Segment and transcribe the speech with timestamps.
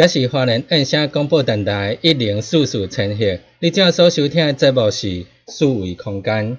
[0.00, 3.38] 这是华人印象广播电台一零四四千赫。
[3.58, 6.56] 你正所收听的节目是四维空间，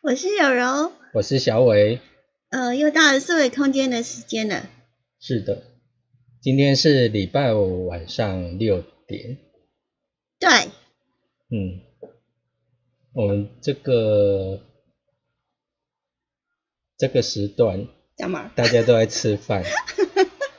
[0.00, 1.98] 我是有柔，我是小伟。
[2.50, 4.70] 呃，又到了四维空间的时间了。
[5.18, 5.64] 是的，
[6.40, 9.38] 今天是礼拜五晚上六点。
[10.38, 10.48] 对，
[11.50, 11.80] 嗯，
[13.12, 14.60] 我们这个
[16.96, 18.52] 这个时段，干嘛？
[18.54, 19.64] 大家都在吃饭。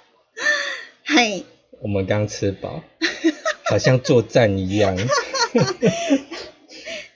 [1.06, 1.46] 嘿，
[1.82, 2.84] 我们刚吃饱，
[3.66, 4.96] 好像作战一样。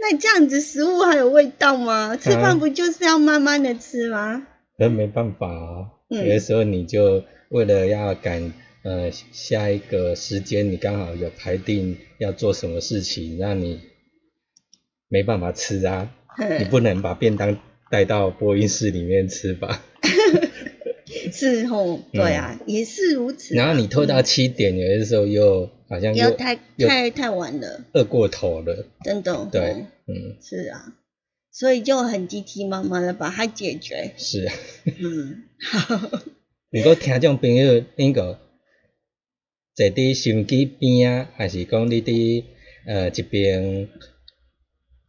[0.02, 2.16] 那这样子食物还有味道吗？
[2.18, 4.48] 吃饭不就是要慢慢的吃吗？
[4.78, 8.54] 那没办法啊，嗯有的时候你就为了要赶
[8.84, 13.82] 呃下一个时间，你刚好有排定要做什么事情，那你
[15.10, 16.10] 没办法吃啊，
[16.60, 17.58] 你不能把便当
[17.92, 19.84] 带到播音室里面吃吧？
[21.40, 29.48] 是吼，对啊，也是如此然后你拖到七点，有的时候又好像又又太太太晚了，饿过头了，真的。
[29.52, 30.94] 对，嗯，是啊，
[31.52, 34.14] 所以就很急急忙忙的把它解决。
[34.18, 34.54] 是啊。
[34.86, 36.12] 嗯，好，
[36.72, 38.40] 如果听众朋友恁个
[39.76, 42.44] 坐伫收音机边啊，还是讲你伫
[42.86, 43.88] 呃一边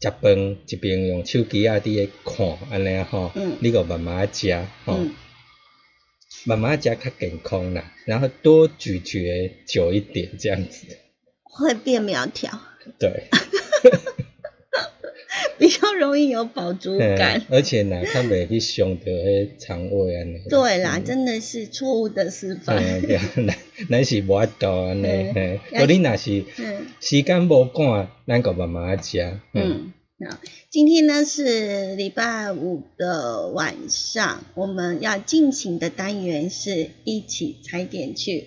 [0.01, 3.57] 食饭，一边用手机啊伫咧看安尼吼，嗯。
[3.61, 4.55] 你个慢慢食
[4.85, 5.13] 吼，嗯
[6.45, 10.87] 慢慢食较健康啦，然后多咀嚼久一点这样子，
[11.43, 12.59] 会变苗条，
[12.99, 13.25] 对，
[15.59, 17.39] 比较容易有饱足感。
[17.39, 17.47] 嗯。
[17.51, 20.39] 而且呢，较袂去伤到迄肠胃安尼。
[20.49, 22.77] 对啦，真的是错误的示范。
[22.79, 23.57] 嗯，对，咱
[23.91, 29.93] 咱是无法度安尼，嗯嘿，要如你若是嗯时间无赶，咱个慢慢食，嗯，
[30.71, 38.47] 今天呢是礼拜五的晚上，我们要进行的单元是一起踩点去。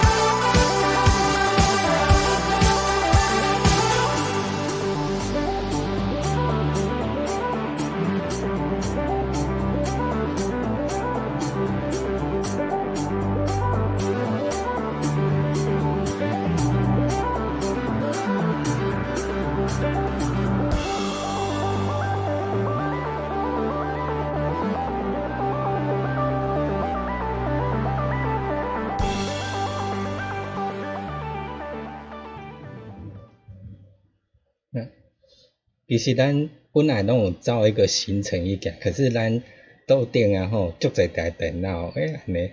[35.91, 39.43] 其实咱本来拢有造一个行程一个，可是咱
[39.85, 42.49] 桌顶啊吼，足侪台电脑，哎安尼。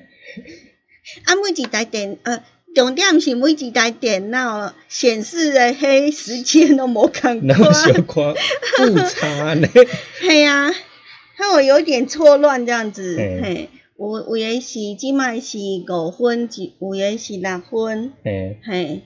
[1.23, 2.43] 啊，每一台电呃，
[2.75, 8.35] 重点是每一台电脑显示的迄时间都无共然后小款。
[8.61, 9.69] 看误差呢。
[10.21, 13.17] 嘿啊，害我有点错乱这样子。
[13.17, 16.49] 嘿嘿，有有诶是即卖是五分，
[16.81, 18.13] 有有诶是六分。
[18.25, 19.03] 嘿，嘿，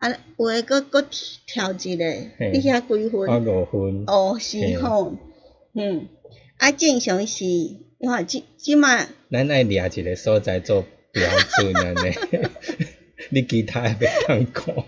[0.00, 0.08] 啊，
[0.38, 1.02] 有诶搁搁
[1.46, 2.04] 调一个，
[2.38, 3.46] 嘿你遐几我分？
[3.46, 4.04] 五分。
[4.06, 5.14] 哦，是吼，
[5.74, 6.08] 嗯，
[6.56, 9.08] 啊，正常是，你看即即摆。
[9.30, 11.22] 咱爱掠一个所在做标
[11.58, 12.14] 准安尼。
[13.28, 14.84] 你其他诶袂当讲。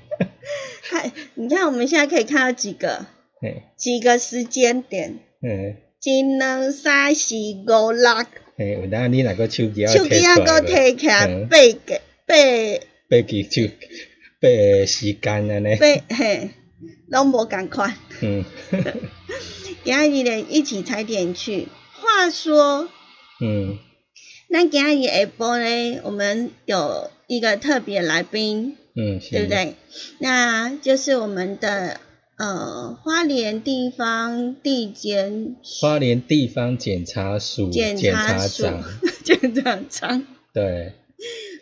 [0.81, 3.05] 嗨，你看我们现在可以看到几个
[3.39, 8.27] 嘿，几个时间点，嗯，一、两、三、四、五、六，
[8.57, 12.35] 嘿，有当你若个手机啊手机啊搁摕起来嗯八个八
[13.11, 13.71] 八记手
[14.43, 15.77] 八个时间安尼。
[15.77, 16.51] 八嘿，
[17.07, 17.95] 拢无共款。
[18.21, 18.45] 嗯，
[19.85, 21.69] 今日咧一起踩点去。
[22.01, 22.89] 话说，
[23.41, 23.79] 嗯，
[24.49, 29.49] 那今日下播咧，我们有一个特别来宾，嗯，是对不？
[29.51, 29.75] 对？
[30.19, 32.01] 那就是我们的
[32.37, 38.83] 呃花莲地方地检花莲地方检察署检察长，
[39.23, 40.95] 检察长，对，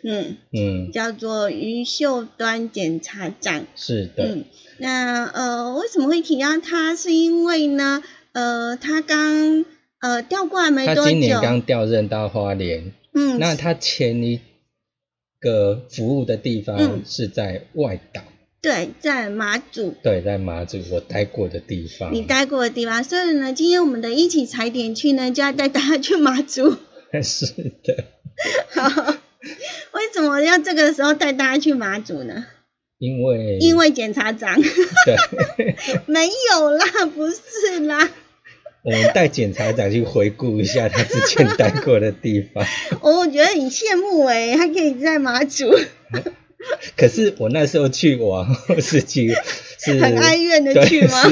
[0.03, 3.65] 嗯，嗯，叫做于秀端检察长。
[3.75, 4.45] 是的，嗯，
[4.77, 6.95] 那呃，为什么会提到他？
[6.95, 8.03] 是因为呢，
[8.33, 9.65] 呃，他刚
[9.99, 14.39] 呃调过来没多久他今年，刚调任到花莲，嗯，那他前一
[15.39, 18.21] 个服务的地方嗯是在外岛，
[18.61, 19.93] 对，在马祖。
[20.03, 22.13] 对，在马祖我待过的地方。
[22.13, 26.75] 你待过的地方，所以呢，今天我们的一起踩点去呢，就要带大家去马祖。
[27.23, 27.45] 是
[27.83, 28.05] 的，
[29.93, 32.45] 为什么要这个时候带大家去马祖呢？
[32.99, 36.85] 因为因为检察长对， 没有啦，
[37.15, 38.07] 不是啦，
[38.83, 42.63] 我们带检察长去回顾一下他之前待过的地方。
[43.01, 45.75] 我觉得很羡慕哎、他可以在马祖，
[46.95, 49.35] 可是我那时候去往后是去
[49.79, 51.23] 是很哀怨的去吗？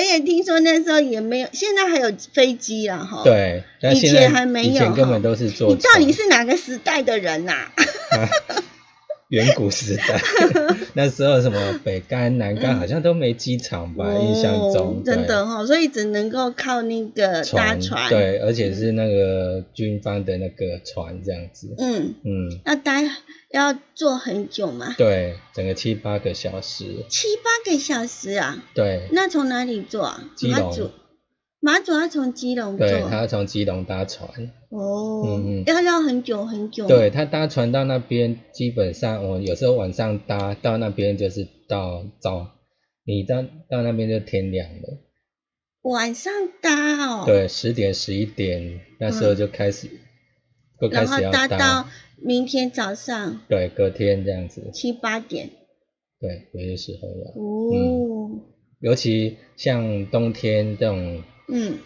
[0.00, 7.72] 是而且听说那时候也没有，现在还有飞机了哈。，对，但以前还没有以前根哈本都是坐你到底是哪个时代的人呐、啊
[9.28, 10.20] 远古时代，
[10.94, 14.10] 那时候什么北干、南干好像都没机场吧？
[14.18, 23.02] 印象中哦真的哈、所以只能够靠那个搭船。，对，而且是那个军方的那个船这样子，嗯，嗯，要待
[23.52, 28.64] 要坐很久嘛，对，整个七八个小时，七八个小时啊。
[28.74, 30.24] 对，那从哪里坐啊？
[30.36, 30.72] 基隆
[31.60, 32.86] 马祖，要从基隆坐。
[32.86, 34.28] 对，他要从基隆搭船，
[34.68, 36.86] 哦，嗯嗯要要很久很久。
[36.86, 42.46] 对他搭船到那边，基本上我有时候晚上搭到那边就是到早，
[43.04, 44.98] 你到到那边就天亮了。
[45.82, 47.24] 晚上搭哦。。
[47.26, 49.88] 对，十点十一点那时候就开始，
[50.80, 51.88] 就开然后始要搭到
[52.22, 55.50] 明天早上对，隔天这样子，七八点。
[56.20, 58.42] 对，有些时候要，哦。
[58.80, 61.78] 尤其像冬天这种，嗯。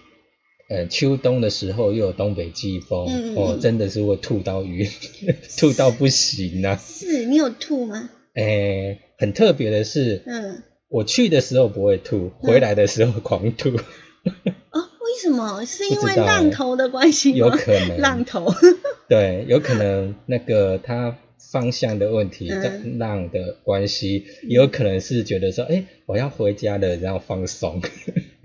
[0.68, 4.88] 呃，秋冬的时候又有东北季风，嗯嗯哦，嗯真的是会吐到晕，
[5.58, 6.76] 吐到不行啊！
[6.82, 8.08] 是你有吐吗？
[8.34, 10.62] 诶、很特别的是，嗯。
[10.88, 13.70] 我去的时候不会吐，回来的时候狂吐，
[14.70, 15.64] 哦，为什么？
[15.66, 17.36] 是因为浪头的关系吗？
[17.38, 18.46] 有可能浪头。
[19.08, 21.16] 对，有可能那个它
[21.50, 27.80] 方向的问题，嗯浪的关系，也有可能是觉得说，哎、我要回家了，然后放松，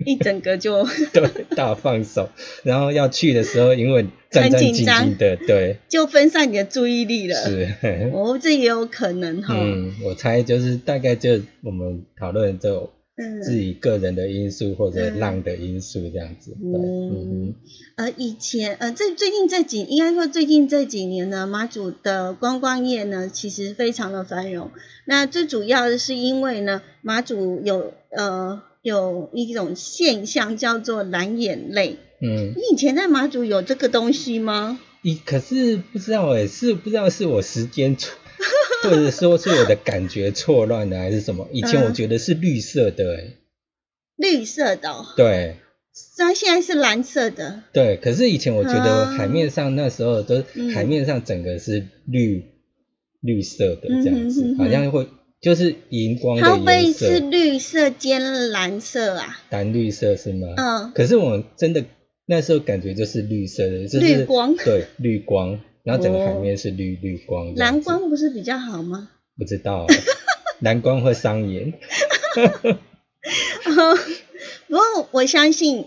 [0.08, 2.30] 一整个就 对，大放手，
[2.64, 7.34] 然后要去的时候，因为战战兢兢的，对，就分散你的注意力了。。
[7.36, 7.68] 是，
[8.14, 9.54] 哦，这也有可能哈。
[9.54, 17.54] 嗯，我猜就是大概就我们讨论这种嗯自己个人的因素或者嗯浪的因素这样子，对，嗯嗯，
[17.96, 24.70] 呃，以前呃，这最近这几应该说最近这几年呢，马祖的观光业呢，其实非常的繁荣。
[25.04, 31.96] 那最主要的是因为呢，马祖有呃有一种现象叫做蓝眼泪。
[32.20, 34.78] 嗯，你以前在马祖有这个东西吗？
[35.02, 38.12] 一可是不知道哎、是不知道是我时间错，
[38.82, 41.48] 或者说是我的感觉错乱了还是什么？
[41.52, 43.34] 以前我嗯觉得是绿色的哎、
[44.16, 45.56] 绿色的、哦，对
[46.16, 47.62] 它现在是蓝色的。
[47.72, 52.44] 对，可是以前我觉得啊海面上那时候都、嗯海面上整个是绿
[53.20, 55.06] 绿色的这样子，嗯哼哼哼好像会
[55.40, 59.38] 就是荧光的它会不会颜是色，绿色兼蓝色啊？
[59.50, 60.48] 蓝绿色是吗？
[60.56, 61.84] 嗯，可是我真的
[62.26, 64.56] 那时候感觉就是绿色的，就是绿光。
[64.56, 69.10] 对绿光，然后整个海哦面是绿绿光这样蓝子，光不是比较好吗？
[69.38, 69.86] 不知道，
[70.60, 71.72] 蓝光会伤眼。
[74.68, 75.86] 不过我相信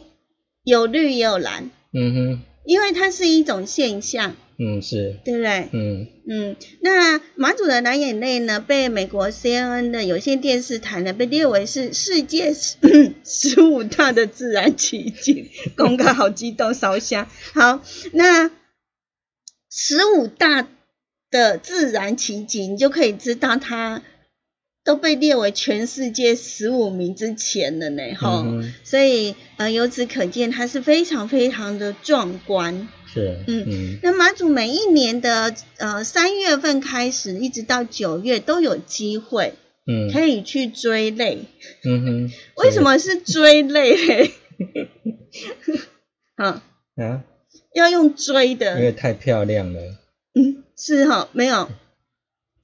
[0.64, 5.70] 有绿也有蓝，嗯哼，因为它是一种现象，嗯是，对不对？
[5.74, 12.54] 嗯嗯，那马祖的蓝眼泪呢，被美国 CNN 的有线电视台呢，被列为是世界
[13.26, 17.28] 十五大的自然奇景，公告好激动，烧香。
[17.54, 17.82] 好，
[18.14, 18.52] 那
[19.70, 20.68] 十五大
[21.32, 24.04] 的自然奇景，你就可以知道它
[24.84, 32.88] 都被列为全世界十五名之前的呢，哈、嗯所以呃，由此可见，它是非常非常的壮观。
[33.14, 33.66] 是，嗯。
[33.68, 34.00] 嗯。
[34.02, 39.54] 那马祖每一年的呃三月份开始，一直到九月都有机会
[39.86, 40.12] 嗯。
[40.12, 41.46] 可以去追泪。
[41.86, 42.32] 嗯哼，
[42.64, 43.96] 为什么是追泪？
[43.96, 44.32] 嘞？
[46.36, 46.64] 啊，
[46.96, 47.24] 啊？
[47.76, 48.78] 要用追的。
[48.80, 49.80] 因，为太漂亮了，
[50.34, 51.70] 嗯，是哈、没有，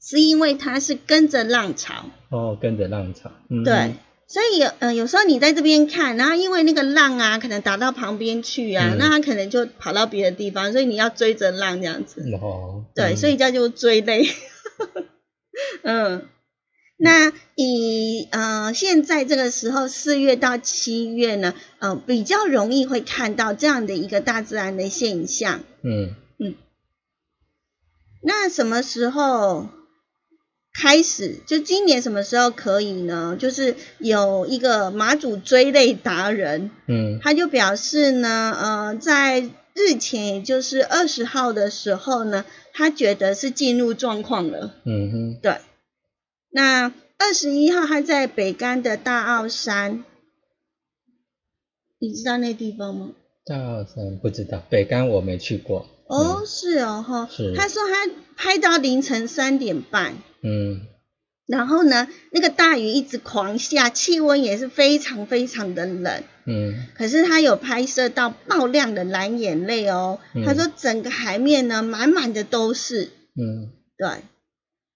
[0.09, 3.59] 是因为它是跟着浪潮，哦，跟着浪潮，嗯。
[3.59, 3.95] 哼对，
[4.25, 8.97] 所以有呃有时候你在这边看，然后因为那个浪啊，可能打到旁边去啊，嗯。
[8.97, 12.21] 那它可能就跑到别的地方，所以你要追着浪这样子。
[12.41, 13.17] 哦，对，嗯。
[13.17, 14.29] 所以叫做追泪。
[15.83, 16.29] 嗯，
[16.95, 25.59] 那以呃现在这个时候四月到七月呢，呃比较容易会看到这样的一个大自然的现象。
[25.81, 26.15] 嗯。
[26.39, 26.55] 嗯。
[28.23, 29.67] 那什么时候
[30.79, 31.39] 开始？
[31.47, 33.35] 就今年什么时候可以呢？
[33.39, 39.41] 就是有一个马祖追泪达人，嗯他就表示呢，呃，在
[39.73, 44.75] 日前，也就是二十号的时候呢，他觉得是进入状况了。
[44.85, 45.57] 嗯哼，对，
[46.51, 50.03] 那二十一号他在北干的大澳山，
[51.99, 53.09] 你知道那地方吗？
[53.43, 60.81] 大澳山不知道，北干我没去过，哦，是哦，哈是，他说他拍到凌晨三点半，嗯
[61.45, 66.23] 然后呢，那个大雨一直狂下，气温也是非常非常的冷。
[66.45, 74.23] 嗯可是他有拍摄到爆亮的蓝眼泪哦，嗯他说整个海面呢满满的都是，嗯对，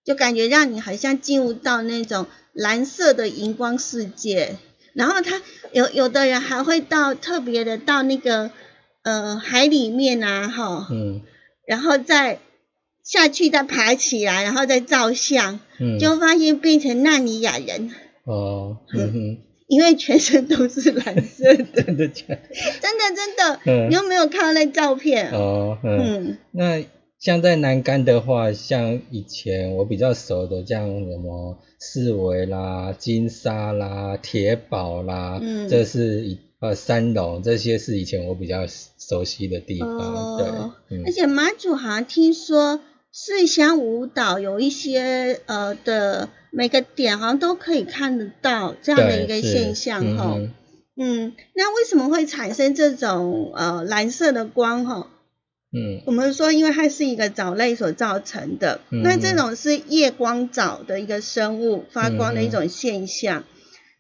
[0.06, 4.58] 就感觉让你好像进入到那种蓝色的荧光世界。
[4.94, 5.42] 然后他
[5.72, 8.52] 有有的人还会到特别的到那个
[9.04, 11.22] 呃海里面啊，哈，嗯。
[11.68, 12.40] 然后再
[13.04, 17.92] 下去再爬起来，然后再照相，嗯，就发现变成纳尼亚人，
[18.26, 19.38] 哦，嗯哼，
[19.70, 22.40] 因为全身都是蓝色的， 真的假的？
[22.82, 23.90] 真的真的，嗯。
[23.90, 25.32] 你有没有看到那照片？
[25.32, 26.38] 哦，嗯，嗯。
[26.52, 26.84] 那
[27.20, 42.80] 像在南竿的话，像以前我比较熟的，像什么四维啦、金沙啦、铁堡啦，嗯这是以呃三龙，这些是以前我比较熟悉的地方，哦对，嗯而且马祖好像听说
[43.12, 50.36] 四乡舞蹈有一些呃的每个点好像都可以看得到这样的一个现象哈。
[50.38, 50.54] 嗯
[50.96, 55.08] 嗯，那为什么会产生这种呃蓝色的光哈？
[55.74, 63.46] 嗯我们说，因为它是一个藻类所造成的，嗯那这种是夜光藻的一个生物发光的一种现象。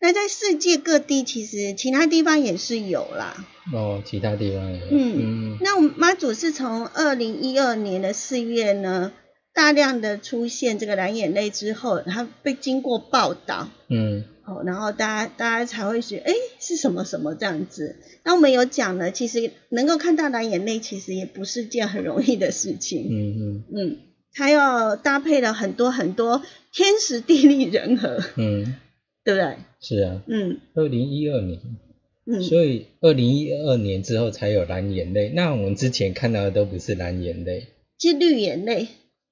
[0.01, 3.46] 那在世界各地，其实其他地方也是有啦。
[3.72, 9.13] 哦，其他地方也有，嗯嗯那我们妈祖是从二零一二年的四月呢，
[9.53, 17.98] 大量的出现这个蓝眼泪之后，它被经过报道，嗯哦，然后大家大家才会觉得，哎，是什么什么这样子。
[18.24, 23.05] 那我们有讲了，其实能够看到蓝眼泪，其实也不是件很容易的事情。
[23.08, 23.98] 嗯嗯嗯，
[24.34, 26.41] 它要搭配了很多很多
[26.74, 28.75] 天时地利人和，嗯，
[29.24, 29.56] 对不对？
[29.80, 31.60] 是啊，嗯二零一二年，
[32.25, 37.68] 嗯，所以二零一二年之后才有蓝眼泪，那我们之前看到的都不是蓝眼泪。
[38.00, 38.88] 是绿眼泪。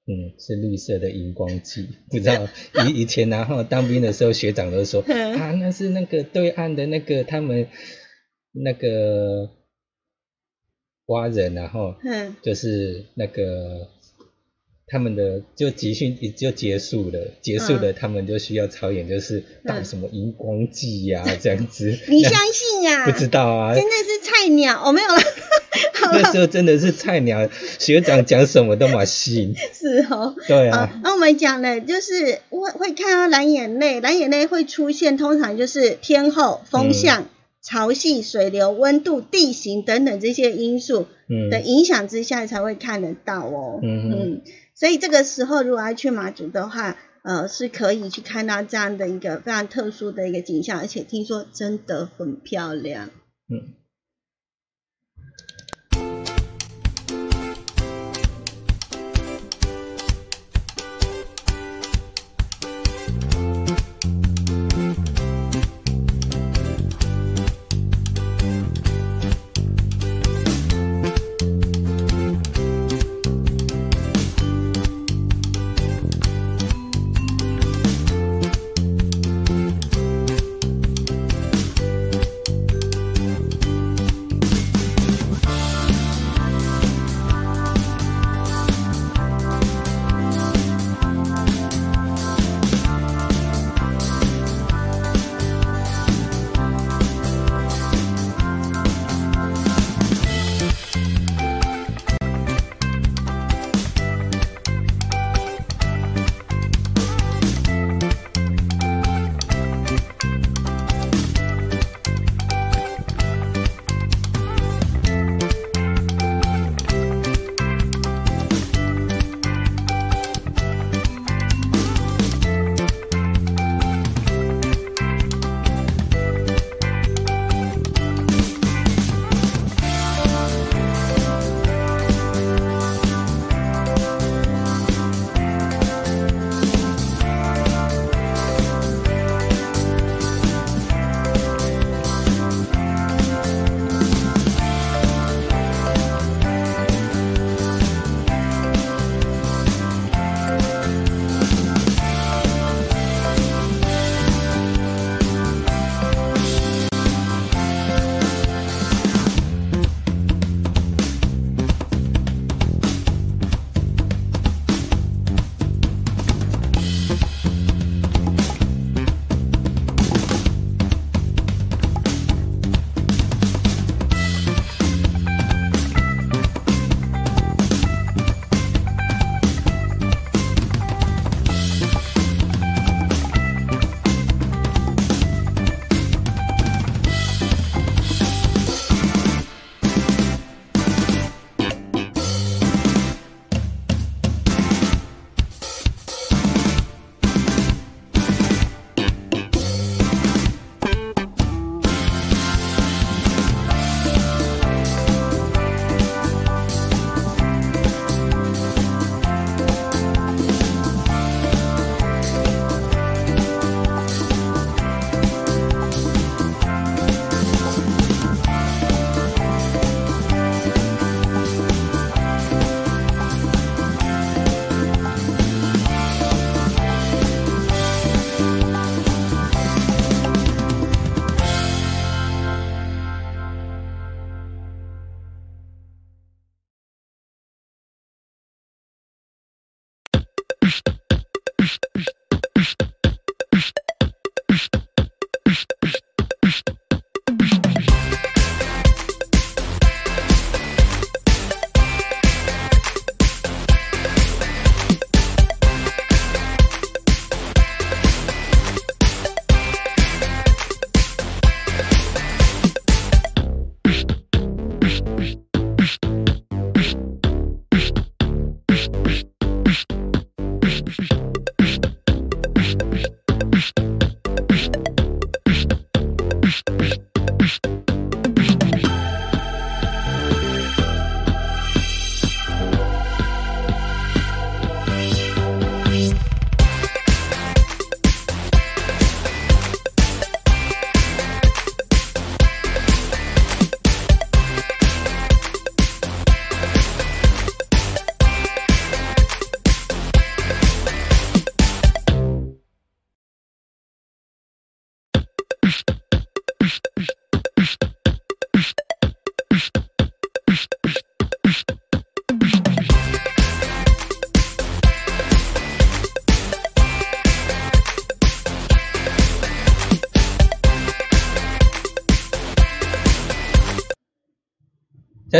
[0.06, 2.48] 嗯，是绿色的荧光剂，不知道
[2.88, 7.68] 以 以前然后当兵的时候，学长都说嗯啊，那是那个对岸的那个他们
[8.52, 9.50] 那个
[11.06, 13.88] 蛙人，然后嗯就是那个
[14.90, 21.96] 他们的就集训也就结束了，结束了，他们就需要操演，就是打嗯什么荧光剂呀、 这样子。
[22.08, 25.20] 你相信呀、不知道啊，真的是菜鸟，哦，没有了。
[25.94, 29.54] 好 那时候真的是菜鸟，学长讲什么都蛮信。
[29.72, 30.34] 是哦。
[30.34, 37.28] 好对啊，，那我们讲了就是会会看到蓝眼泪，蓝眼泪会出现，通常就是天候、风向、
[37.62, 43.78] 潮汐、水流、温度、地形等等这些因素嗯的影响之下才会看得到哦。
[43.82, 44.40] 嗯哼
[44.80, 53.10] 所以这个时候如果要去马祖的话，呃，是可以去看到这样的一个非常特殊的一个景象，而且听说真的很漂亮。
[53.50, 53.74] 嗯。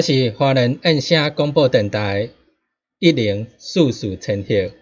[0.00, 2.30] 这是华人按声广播电台
[2.98, 4.72] 一零四四千赫。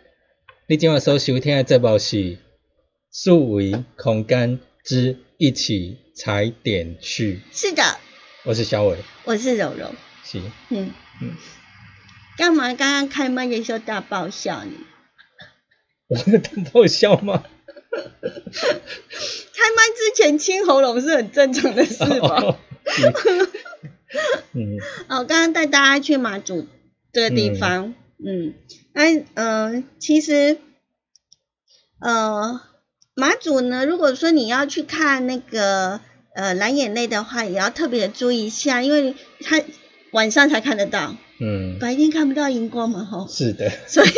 [0.69, 2.39] 你今晚所收听的节目是
[3.13, 7.41] 数维空间之一起踩点去。
[7.51, 7.83] 是的，
[8.45, 9.91] 我是小伟，我是柔柔。
[10.23, 11.33] 是，嗯嗯。
[12.37, 14.77] 干嘛刚刚开麦的时候大爆笑你？
[16.07, 17.43] 我 大爆笑吗？
[17.91, 18.31] 开
[19.75, 22.57] 麦之前清喉咙是很正常的事吧？
[24.53, 26.67] 嗯，哦，刚刚带大家去马祖
[27.13, 27.95] 这个地方，
[28.25, 28.55] 嗯，
[28.93, 30.59] 那嗯，其实
[32.01, 32.61] 呃，
[33.15, 36.01] 马祖呢，如果说你要去看那个
[36.35, 39.63] 呃蓝眼泪的话，也要特别注意一下，因为它
[40.13, 41.17] 晚上才看得到。
[41.41, 43.27] 嗯，白天看不到荧光嘛，吼。
[43.29, 43.71] 是的。
[43.87, 44.09] 所以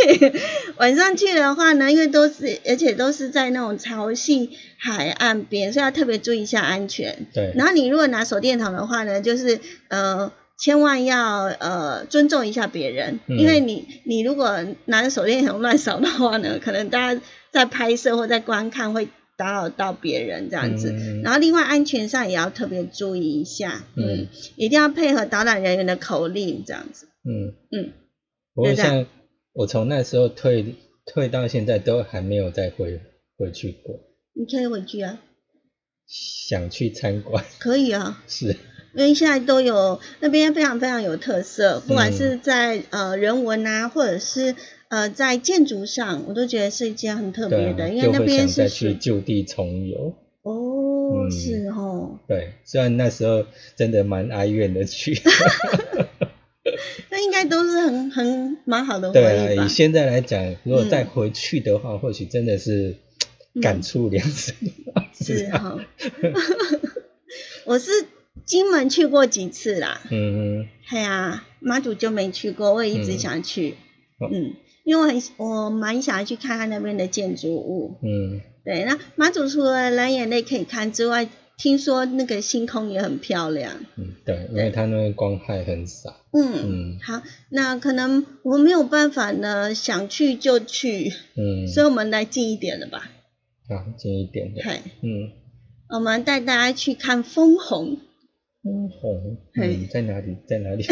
[0.77, 7.27] 晚上去的话呢，因为都是，而且都是在那种潮汐海岸边，所以要特别注意一下安全。
[7.35, 7.53] 对。
[7.57, 19.09] 然后你如果拿手电筒的话呢，就是呃，千万要呃尊重一下别人，因为你你如果拿着手电筒乱扫的话呢，可能大家在拍摄或在观看会。
[19.41, 20.93] 打扰到别人这样子，
[21.25, 27.93] 然后另外安全上也要特别注意一下，嗯，一定要配合导览人员的口令这样子，嗯嗯。
[28.55, 29.07] 不过像
[29.55, 30.75] 我从那时候退
[31.07, 33.01] 退到现在都还没有再回
[33.39, 33.99] 回去过。
[34.35, 35.19] 你可以回去啊。
[36.07, 37.43] 想去参观。
[37.59, 38.23] 可以啊。
[38.29, 38.57] 是。
[38.95, 44.55] 因为现在都有那边非常非常有特色，不管是在呃人文啊，或者是。
[44.91, 50.15] 呃，在建筑上，我都觉得是一件很特别的，因为那边是去就地重游。
[50.43, 52.19] 哦，是哦。
[52.27, 55.17] 对，虽然那时候真的蛮哀怨的去。
[57.09, 59.31] 那应该都是很很蛮好的回忆吧？
[59.31, 62.97] 对啊，以现在来讲，如果再回去的话，或许真的是
[63.63, 64.57] 感触良深。
[65.15, 65.79] 是哈。
[67.65, 67.91] 我是
[68.45, 70.01] 金门去过几次啦。
[70.11, 70.69] 嗯嗯。
[70.91, 73.77] 对啊，马祖就没去过，我也一直想去。
[74.21, 74.55] 嗯。
[74.85, 78.85] 因为我很我蛮想要去看看那边的建筑物，嗯，对。
[78.85, 86.99] 那马祖除了蓝眼泪可以看之外，听说那个星空也很漂亮，嗯，对，因为它那个光害很少，嗯嗯。
[87.03, 93.11] 好，那可能我没有办法呢，想去就去，嗯，所以我们来近一点的吧，
[93.69, 95.33] 啊，近一点的，对，嗯，
[95.91, 97.99] 我们带大家去看枫红，
[98.63, 100.37] 枫红，嗯，在哪里？
[100.47, 100.85] 在哪里？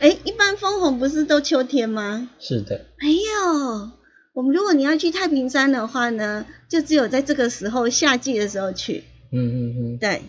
[0.00, 2.30] 哎，一般枫红不是都秋天吗？
[2.38, 2.86] 是的。
[2.98, 3.90] 没有，
[4.32, 9.04] 我们如果你要去太平山的话呢，就只有在这个时候，夏季的时候去。
[9.32, 9.98] 嗯嗯嗯。
[9.98, 10.22] 对。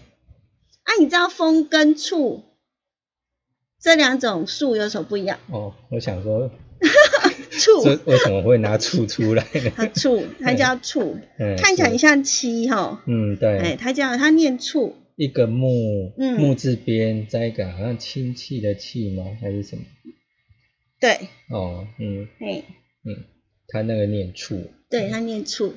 [0.84, 2.44] 啊，你知道枫跟醋
[3.82, 5.40] 这两种树有什么不一样？
[5.52, 6.50] 哦，我想说，
[7.52, 9.46] 醋为什么会拿醋出来？
[9.76, 11.18] 它醋，它叫醋，
[11.62, 13.04] 看起来很像漆哈。
[13.06, 13.58] 嗯，对。
[13.60, 14.96] 哎，它叫它念醋。
[15.18, 19.26] 一个木木字边，再一个好像氢气的气吗？
[19.42, 19.84] 还是什么？
[21.00, 21.28] 对。
[21.50, 22.28] 哦，嗯。
[22.40, 22.64] 哎。
[23.04, 23.26] 嗯，
[23.68, 24.72] 他那个念醋。
[24.92, 25.74] 对他念醋。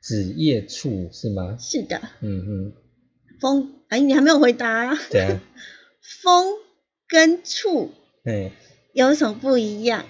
[0.00, 1.58] 子叶醋是吗？
[1.60, 2.00] 是的。
[2.22, 2.72] 嗯嗯。
[3.38, 4.96] 风，哎，你还没有回答。
[5.10, 5.42] 对啊。
[6.22, 6.54] 风
[7.06, 7.92] 跟醋，
[8.24, 8.50] 哎，
[8.94, 10.06] 有什么不一样？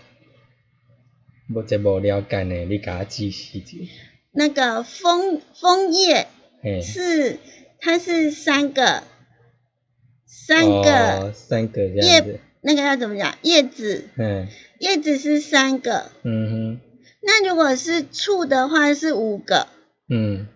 [1.52, 3.88] 我这无了解呢，你给他记细节。
[4.30, 6.28] 那个枫枫叶
[6.82, 7.40] 是。
[7.80, 9.02] 它是三个，
[10.26, 13.36] 三个，三个叶，那个要怎么讲？
[13.42, 16.80] 叶子，嗯，叶子是三个，嗯哼。
[17.20, 19.68] 那如果是醋的话是五个，
[20.08, 20.46] 嗯。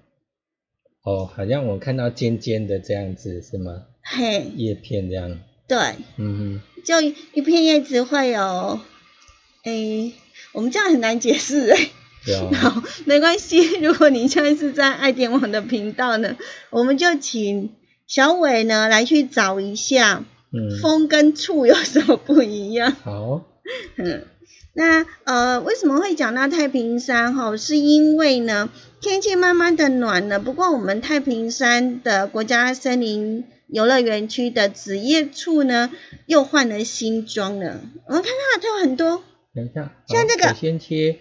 [1.03, 3.87] 哦，好像我看到尖尖的这样子是吗？
[4.03, 5.39] 嘿，叶片这样。
[5.67, 5.79] 对，
[6.17, 6.83] 嗯哼。
[6.85, 8.81] 就一片叶子会有，
[9.65, 10.13] 哎，
[10.53, 11.75] 我们这样很难解释
[12.33, 12.57] 哎。
[12.59, 13.77] 好，没关系。
[13.81, 16.37] 如果你现在是在爱点网的频道呢，
[16.71, 17.71] 我们就请
[18.07, 22.93] 小伟呢来去找一下，嗯，风跟醋有什么不一样？
[23.03, 23.45] 好，
[23.97, 24.25] 嗯，
[24.75, 27.35] 那呃，为什么会讲到太平山？
[27.35, 30.39] 哈，是因为呢天气慢慢的暖了。
[30.41, 35.91] 不过我们太平山的国家森林游乐园区的紫叶醋呢，
[36.27, 37.81] 又换了新装了。
[38.07, 39.23] 我们看到它有很多，
[39.55, 41.19] 等一下，像这个先切。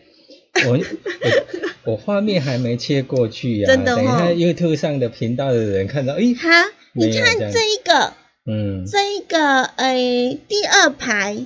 [0.65, 8.13] 我我我画面还没切过去呀，真的等一下 YouTube 上的频道的人看到，哎，哈，你看这一个，
[8.45, 11.45] 嗯，这一个，哎，第二排，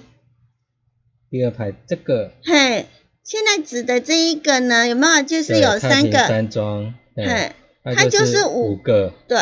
[1.29, 2.85] 第二排这个，嘿，
[3.23, 5.23] 现在指的这一个呢，有没有？
[5.23, 7.51] 就是有三个山庄，嘿，
[7.83, 9.37] 它就是五个，对，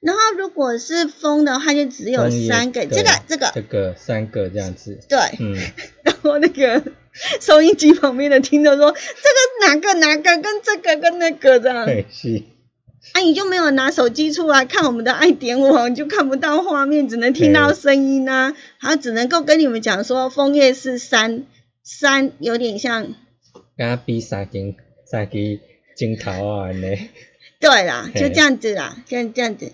[0.00, 5.56] 然后如果是风的话，就只有三个，这个这个这个三个这样子，对，嗯，
[6.04, 6.82] 然后那个。
[7.40, 12.42] 收音机旁边的听众说：“这个哪个哪个跟这个跟那个这样？”是，
[13.12, 18.54] 啊，你就没有拿手机出来看我们的爱点网，就看不到画面，只能听到声音啊。
[18.80, 21.46] 然后只能够跟你们讲说，枫叶是山
[21.82, 23.14] 山，有点像。
[23.78, 24.74] 刚比三根
[25.06, 25.60] 三根
[25.96, 26.88] 镜头啊呢。
[27.58, 29.72] 对啦，就这样子啦，像这样子。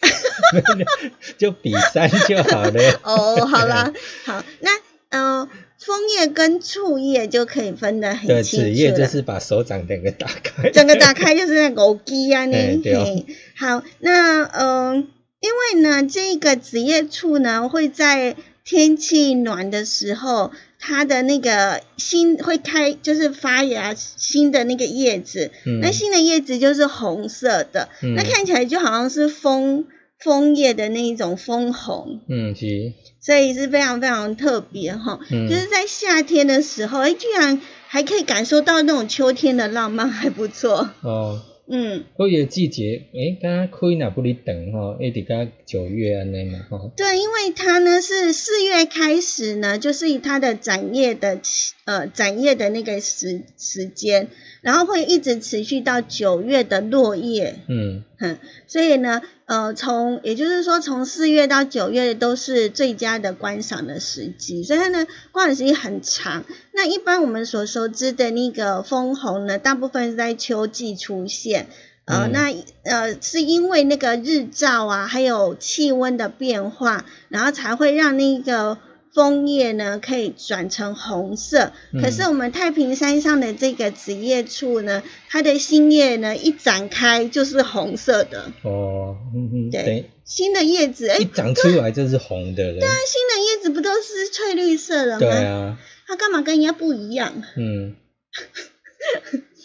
[1.38, 2.82] 就比山就好了。
[3.02, 3.92] 哦，好啦，
[4.26, 4.70] 好，那
[5.10, 5.48] 嗯。
[5.78, 8.70] 枫叶跟醋叶就可以分得很清楚了。
[8.70, 12.76] 叶就是把手掌整个打开，整个打开就是那个机啊，那
[13.56, 15.08] 好，那嗯，
[15.40, 25.52] 因为呢，这个紫叶醋呢会在天气暖的时候，它的那个新会开，就是发芽新的那个叶子。
[25.64, 25.78] 嗯。
[25.80, 29.86] 那新的叶子就是红色的，那看起来就好像是枫
[30.18, 32.20] 枫叶的那一种枫红。
[32.28, 32.92] 嗯，是。
[33.20, 40.90] 所以是非常非常特别哈，就是在夏天的时候，哎，居然还可以感受到那种秋天的浪漫，还不错。
[41.02, 46.90] 哦，嗯，过个季节，哎，刚刚开那不离等哈，一直到九月安内嘛哈。
[46.96, 51.40] 对，因为它呢是四月开始呢，就是以它的展叶的
[51.84, 54.28] 呃展叶的那个时时间。
[54.60, 66.44] 然后会一直持续到九月的落叶，嗯，哼，所以呢，呃，从也就是说，从四月到九月都是最佳的观赏的时机，所以它呢，观赏时间很长。
[66.72, 71.68] 那一般我们所熟知的那个枫红呢，大部分是在秋季出现，
[72.04, 78.76] 呃，那呃是因为那个日照啊，还有气温的变化，然后才会让那个。
[79.18, 88.52] 枫叶呢可以转成红色，可是我们太平山上的这个紫叶簇呢，它的新叶呢一展开就是红色的。
[88.62, 92.78] 哦，嗯嗯，对，新的叶子一长出来就是红的了。
[92.78, 95.18] 对啊，新的叶子不都是翠绿色的吗？
[95.18, 95.76] 对啊，
[96.06, 97.42] 它干嘛跟人家不一样？
[97.56, 97.96] 嗯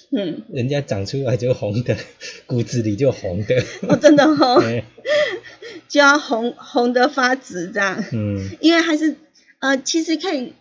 [0.18, 1.96] 嗯，人家长出来就红的，
[2.48, 3.64] 骨子里就红的。
[3.88, 4.60] 哦，真的哦，
[5.88, 8.04] 就要红红的发紫这样。
[8.14, 9.16] 嗯，因为它是。
[9.64, 10.56] 呃，其实可以，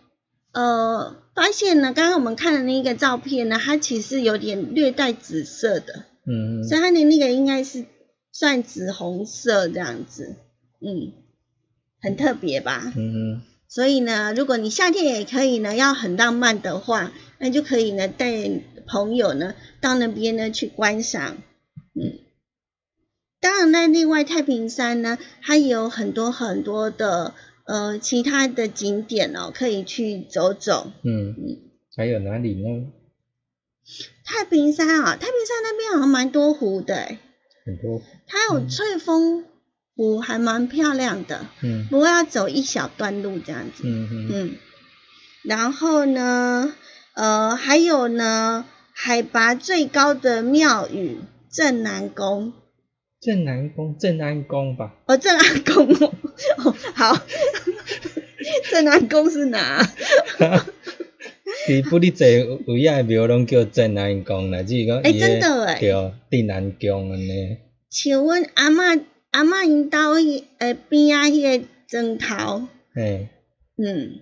[0.53, 7.83] 呃，发现呢，刚刚我们看的那个照片呢，它其实有点略带紫色的，嗯，所以它的那个应该是
[8.31, 10.37] 算紫红色这样子，
[10.79, 11.11] 嗯，
[12.01, 18.31] 很特别吧，嗯所以呢，如果你夏天也可以呢，要很浪漫的话，那就可以呢带
[18.87, 21.39] 朋友呢到那边呢去观赏，
[21.93, 22.19] 嗯，
[23.41, 27.33] 当然呢，另外太平山呢，它有很多很多的。
[27.65, 30.91] 呃，其他的景点哦，可以去走走。
[31.03, 31.57] 嗯嗯，
[31.95, 32.91] 还有哪里呢？
[34.25, 36.95] 太平山啊，太平山那边好像蛮多湖的。
[37.65, 38.01] 很多。
[38.27, 39.45] 它有翠峰
[39.95, 41.45] 湖，还蛮漂亮的。
[41.61, 41.87] 嗯。
[41.89, 43.83] 不过要走一小段路这样子。
[43.85, 44.29] 嗯嗯。
[44.31, 44.55] 嗯。
[45.43, 46.73] 然后呢，
[47.13, 52.53] 呃，还有呢，海拔最高的庙宇镇南宫。
[53.23, 54.95] 镇南宫，镇安宫吧。
[55.05, 57.15] 哦，镇安宫 哦，好。
[58.69, 59.81] 镇安宫是哪？
[61.65, 65.89] 其实不哩侪位啊庙拢叫镇安宫啦，只是讲伊真的诶，对，
[66.41, 67.57] 镇安宫安尼。
[67.89, 73.29] 像阮阿嬷阿嬷因兜迄诶边仔迄个砖头，嘿，
[73.77, 74.19] 嗯，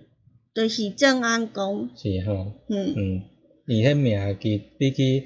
[0.54, 1.90] 就是镇安宫。
[1.96, 3.22] 是吼，嗯嗯，
[3.66, 5.24] 伊迄名记比起。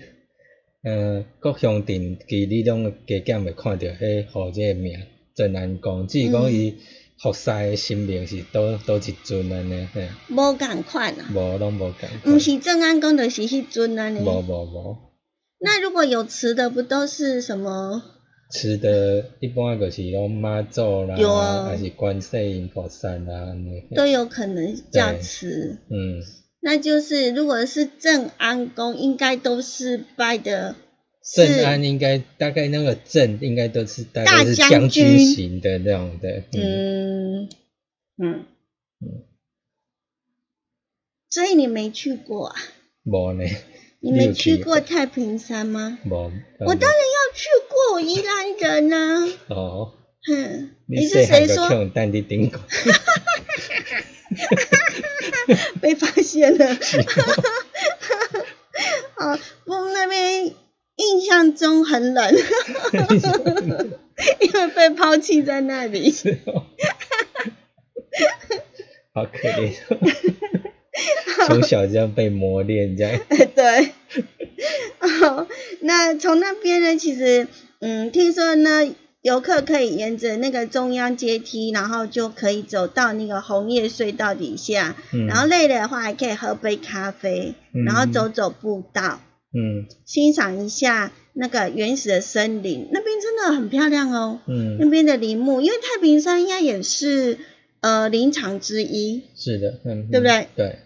[0.86, 4.96] 呃，各乡镇其你拢加减会看到迄号这个名
[5.34, 6.76] 真难讲，只是讲伊
[7.18, 10.08] 服侍的神明是多多一尊安尼，嘿。
[10.28, 11.28] 无共款啊。
[11.34, 12.32] 无，拢无共。
[12.32, 14.20] 毋是正安宫，就是迄尊安尼。
[14.20, 14.96] 无无无。
[15.58, 18.04] 那如果有祠的，不都是什么？
[18.52, 21.16] 祠的，一般就是拢妈祖啦，
[21.64, 23.56] 还是观世音菩萨啦，
[23.96, 25.80] 都有可能叫祠。
[25.90, 26.22] 嗯。
[26.66, 30.74] 那就是如果是正安宫，应该都是拜的。
[31.22, 36.42] 正安应该大概那个正应该都是大概是将军型的那种的。
[36.58, 37.48] 嗯
[38.18, 38.46] 嗯
[39.00, 39.22] 嗯。
[41.30, 42.56] 所以你没去过啊？
[43.04, 43.44] 没呢。
[44.02, 46.00] 你没去过太平山吗？
[46.02, 46.32] 没。
[46.66, 49.28] 我当然要去过，我宜兰人呢。
[49.50, 49.94] 哦。
[50.26, 50.70] 哼。
[50.86, 51.68] 你是谁说？
[55.80, 56.66] 被发现了，
[59.14, 60.46] 好，我那边
[60.96, 62.34] 印象中很冷，
[64.40, 66.12] 因为被抛弃在那里，
[69.12, 69.74] 好可怜，
[71.46, 73.20] 从小这样被磨练，这样，
[73.54, 73.92] 对，
[75.00, 75.46] 哦，
[75.80, 77.46] 那从那边呢，其实，
[77.80, 78.94] 嗯，听说呢。
[79.26, 84.94] 游客可以沿着那个中央阶梯，然后就可以走到那个红叶隧道底下。
[85.26, 89.20] 然后累了的话，还可以喝杯咖啡，然后走走步道。
[89.52, 94.38] 嗯，欣赏一下那个原始的森林，那边真的很漂亮哦。
[94.46, 97.38] 嗯，那边的林木，因为太平山应该也是
[97.80, 99.24] 呃林场之一。
[99.34, 100.46] 是的，嗯，对不对？
[100.54, 100.78] 对。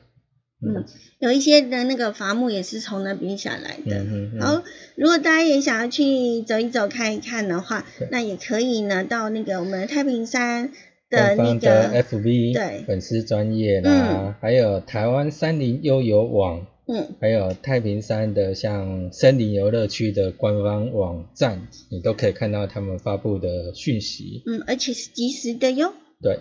[0.62, 0.84] 嗯，
[1.18, 3.98] 有一些的那个伐木也是从那边下来的。
[4.04, 4.62] 嗯然后，
[4.94, 10.70] 如果大家也想要去走一走、看一看的话，那也可以呢，到那个我们太平山
[11.08, 24.42] 的那个 FB 对粉丝专业啦，还有台湾山林悠游网，嗯，还有太平山的像森林游乐区的官方网站，你都可以看到他们发布的讯息。
[24.46, 25.94] 嗯，而且是及时的哟。
[26.22, 26.40] 对。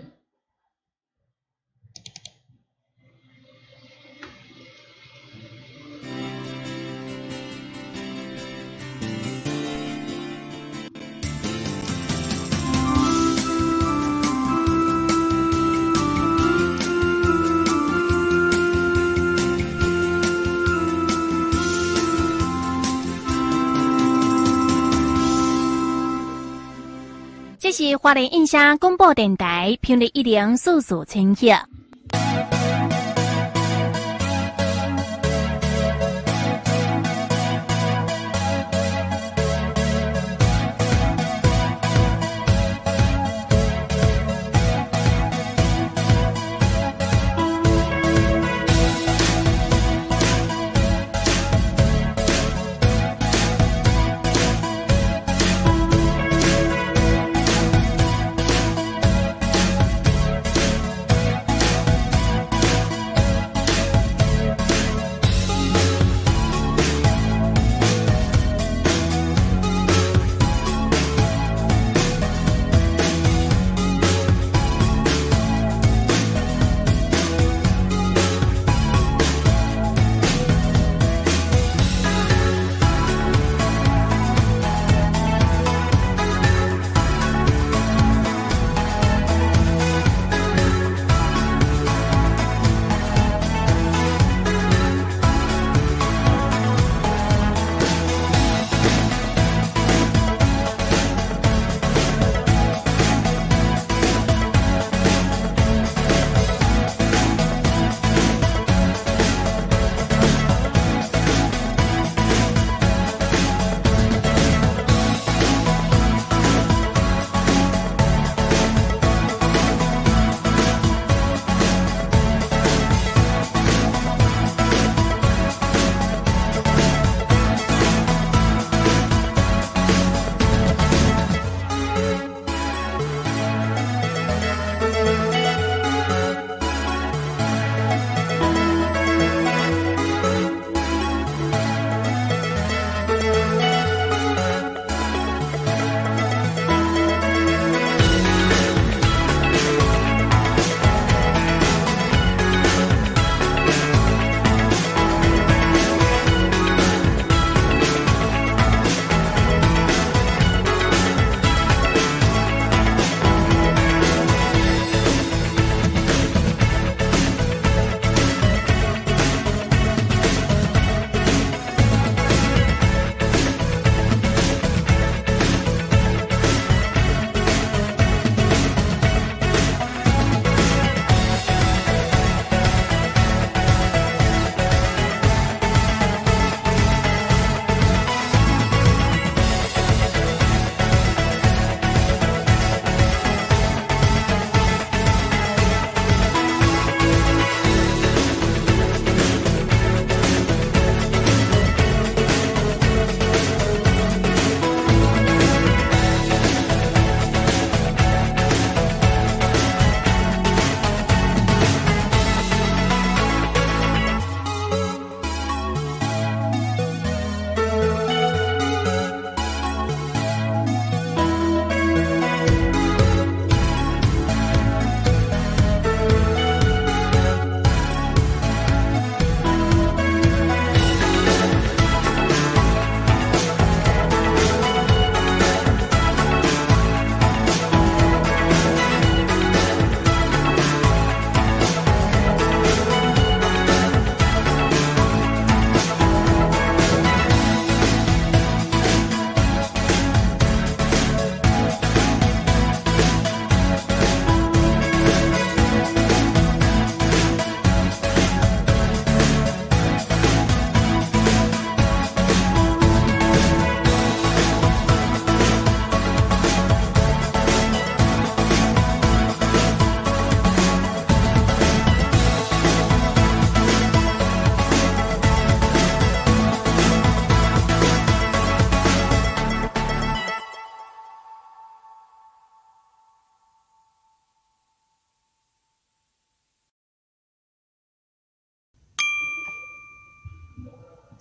[27.69, 31.47] 这是华联印象广播电台频率一零四四千赫。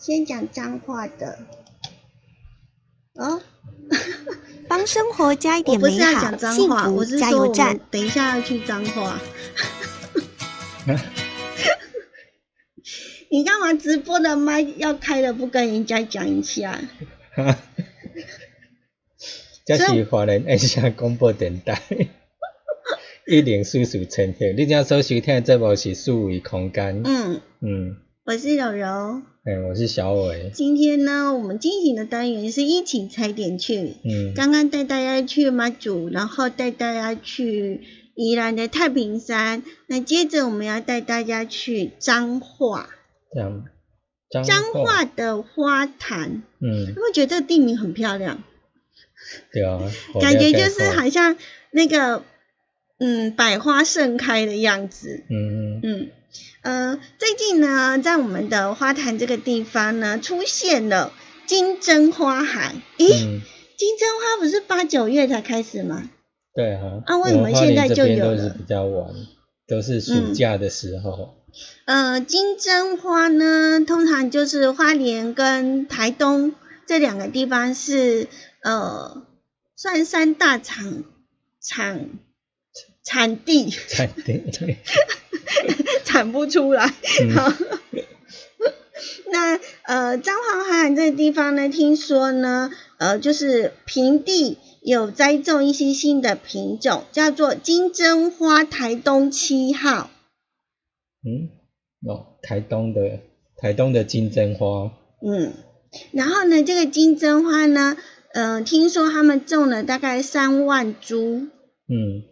[0.09, 1.39] 先讲脏话的。
[3.13, 3.43] 哦，
[4.67, 7.79] 帮生活加一点美好，幸福加油站。
[7.91, 9.21] 等一下要去脏话。
[13.31, 16.81] 你干嘛直播的麦要开了不跟人家讲一下？
[19.67, 21.83] 这是华人爱下广播电台，
[23.29, 24.47] 一零四四千赫。
[24.57, 27.03] 你正所收听这部是数维空间。
[27.05, 27.97] 嗯嗯，
[28.29, 29.23] 我是柔柔。
[29.45, 30.51] 哎，我是小伟。
[30.53, 33.95] 今天呢，我们进行的单元是一起踩点去。
[34.05, 34.35] 嗯。
[34.35, 37.81] 刚刚带大家去马祖，然后带大家去
[38.15, 39.63] 宜兰的太平山。
[39.87, 42.91] 那接着我们要带大家去彰化。
[43.33, 43.65] 这样。
[44.45, 46.43] 彰化的花坛。
[46.61, 46.93] 嗯。
[46.97, 48.43] 会觉得这个地名很漂亮。
[49.55, 49.81] 对啊，
[50.21, 51.39] 感觉就是好像
[51.71, 52.23] 那个
[52.99, 55.25] 嗯百花盛开的样子。
[55.31, 56.11] 嗯嗯嗯。
[56.69, 61.15] 呃，最近呢，在我们的花坛这个地方呢，出现了
[61.47, 62.75] 金针花海。
[62.99, 66.11] 咦，金针花不是八九月才开始吗？
[66.55, 67.01] 对啊。
[67.07, 68.51] 啊，为什么现在就有了？
[68.51, 69.15] 比较晚，
[69.67, 71.37] 都是暑假的时候。
[71.87, 76.53] 呃，金针花呢，通常就是花莲跟台东
[76.87, 78.29] 这两个地方是。
[78.61, 79.23] 呃，
[79.77, 81.05] 算三大产
[81.63, 82.11] 产
[83.03, 84.43] 产地，产地
[86.05, 86.93] 产不出来。
[89.31, 100.11] 那呃，彰化海岸这个地方呢，听说呢，呃，就是平地有栽种一些新的品种，叫做金针花台东七号。
[101.25, 101.51] 嗯，
[102.07, 103.21] 哦，台东的
[103.57, 104.93] 台东的金针花。
[105.25, 105.53] 嗯，
[106.13, 107.97] 然后呢，这个金针花呢。
[108.35, 111.49] 嗯，听说他们种了大概三万株，
[111.89, 112.23] 嗯，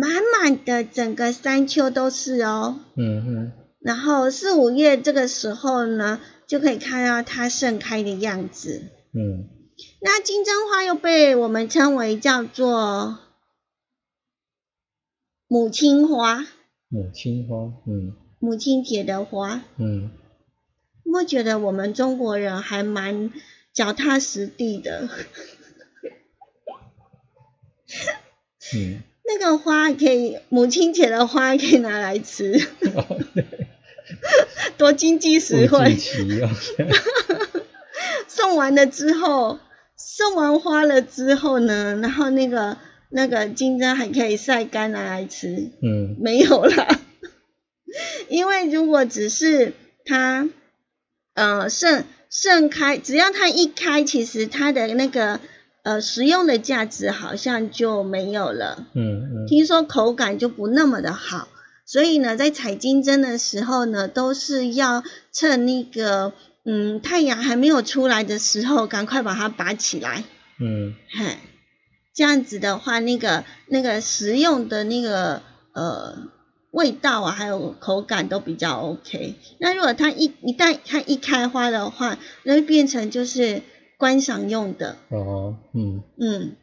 [0.00, 8.82] 满满的整个山丘都是哦，嗯哼，然后四五月这个时候呢，就可以看到它盛开的样子，
[9.12, 9.48] 嗯，
[10.00, 13.18] 那金针花又被我们称为叫做
[15.46, 16.44] 母亲花，
[16.88, 20.10] 母亲花，嗯，母亲节的花，嗯，
[21.04, 23.32] 我觉得我们中国人还蛮。
[23.74, 25.08] 脚踏实地的，
[28.72, 32.66] 嗯，那个花可以母亲节的花可以拿来吃，
[34.76, 35.96] 多经济实惠。
[38.28, 39.58] 送完了之后，
[39.96, 42.76] 送完花了之后呢，然后那个
[43.08, 45.70] 那个金针还可以晒干拿来吃。
[45.82, 47.00] 嗯，没有了，
[48.28, 49.72] 因为如果只是
[50.04, 50.48] 它，
[51.34, 52.04] 呃，盛。
[52.36, 55.38] 盛开，只要它一开，其实它的那个
[55.84, 58.86] 呃食用的价值好像就没有了。
[58.94, 59.46] 嗯嗯。
[59.46, 61.46] 听说口感就不那么的好，
[61.86, 66.32] 所以呢，在采金针的时候呢，都是要趁那个
[66.64, 70.24] 嗯太阳还没有出来的时候，赶快把它拔起来。
[70.58, 70.94] 嗯。
[71.10, 71.38] 嘿，
[72.12, 76.18] 这样子的话，那个那个食用的那个呃。
[76.74, 79.36] 味道啊，还有口感都比较 OK。
[79.60, 83.62] 那如果它一一旦它一开花的话，那就变成就是
[83.98, 84.96] 观赏用的。
[85.08, 86.56] 哦，嗯嗯。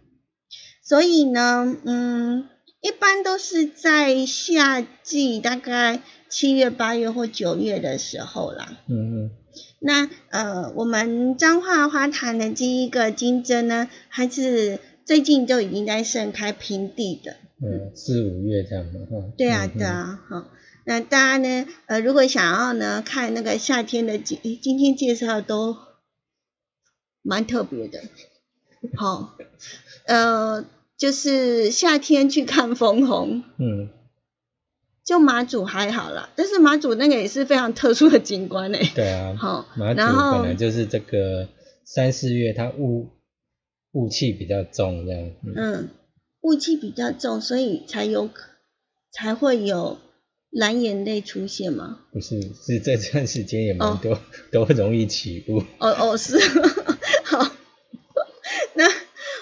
[0.83, 2.49] 所以呢，嗯，
[2.81, 8.77] 一般都是在夏季，大概七月、八月或九月的时候啦。
[8.87, 9.31] 嗯嗯。
[9.79, 17.37] 那呃，我们彰化花坛的这一个金针呢，还是最近就已经在盛开平地的。
[17.63, 19.31] 嗯，四五月这样的哈。
[19.37, 20.49] 对啊，对啊，好。
[20.83, 25.77] 那大家呢，呃，如果想要呢看那个夏天的景，今天介绍都
[27.21, 28.01] 蛮特别的。
[28.95, 29.37] 好，
[30.05, 30.65] 呃，
[30.97, 33.43] 就是夏天去看枫红。
[33.57, 33.89] 嗯。
[35.03, 38.91] 就马祖还好啦，但是马祖那个也是非常特殊的景观诶。
[38.95, 39.35] 对啊。
[39.37, 39.67] 好。
[39.75, 41.49] 马祖本来就是这个
[41.83, 43.09] 三四月，它雾
[43.91, 45.31] 雾气比较重这样。
[45.55, 45.89] 嗯。
[46.41, 48.29] 雾气比较重，所以才有
[49.11, 49.99] 才会有
[50.49, 51.99] 蓝眼泪出现吗？
[52.11, 54.19] 不是，是这段时间也蛮多，
[54.51, 55.59] 都容易起雾。
[55.79, 56.39] 哦哦是，
[57.25, 57.51] 好，
[58.73, 58.87] 那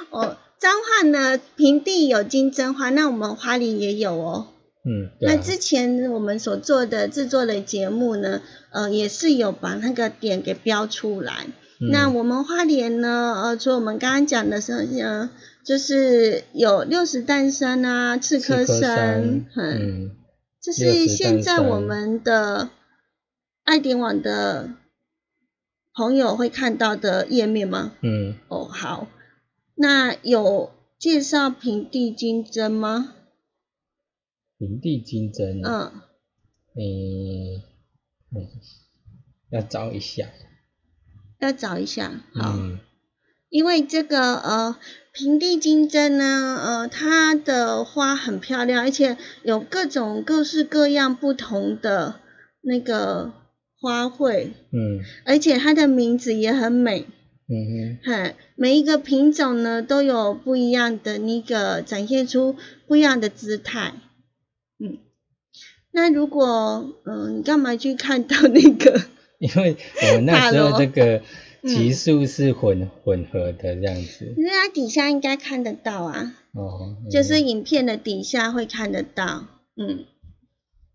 [0.10, 4.48] 哦彰化呢平地有金针花，那我们花莲也有哦。
[4.86, 8.42] 嗯，那之前我们所做的制作的节目呢，
[8.72, 11.48] 呃也是有把那个点给标出来。
[11.92, 15.30] 那我们花莲呢，呃除了我们刚刚讲的是呃。
[15.62, 20.16] 就是有六十担山啊，刺科山，嗯，
[20.60, 22.70] 这是现在我们的
[23.66, 24.72] 爱点网的
[25.94, 27.92] 朋友会看到的页面吗？
[28.02, 29.08] 嗯，哦，好，
[29.76, 33.16] 那有介绍平地金针吗？
[34.58, 36.04] 平地金针，嗯，
[36.76, 37.64] 嗯，
[39.50, 40.28] 要找一下。
[41.40, 42.54] 要找一下，好，
[43.48, 44.76] 因为这个呃
[45.14, 52.20] 平地金针呢，呃它的花很漂亮，而且有各种各式各样不同的
[52.60, 53.32] 那个
[53.80, 57.08] 花卉，嗯，而且它的名字也很美，
[57.52, 62.56] 嗯哼，嗨，每一个品种呢都有不一样的那个展现出
[62.88, 63.94] 不一样的姿态，
[64.78, 65.00] 嗯，
[65.92, 69.02] 那如果嗯你干嘛去看到那个？
[69.40, 69.78] 因为
[70.12, 71.24] 我们那时候这个
[71.64, 80.06] 级数是混混合的这样子，那它底下应该看得到啊，哦，就是影片的底下会看得到，嗯，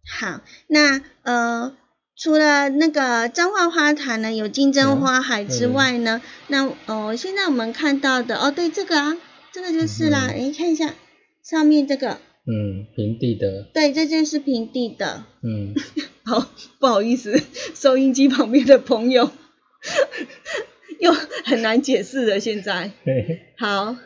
[0.07, 1.74] 好，那呃
[2.17, 9.17] 除了那个彰化花坛呢有金针花海之外呢，那哦现在我们看到的哦对这个啊，
[9.53, 10.95] 这个就是啦，哎看一下
[11.43, 12.19] 上面这个。
[12.47, 13.71] 嗯，平地的。
[13.73, 15.25] 对，这就是平地的。
[15.43, 15.75] 嗯，
[16.25, 16.47] 好，
[16.79, 17.41] 不好意思，
[17.75, 19.31] 收音机旁边的朋友，
[21.01, 22.39] 又很难解释了。
[22.39, 22.91] 现在，
[23.57, 23.97] 好，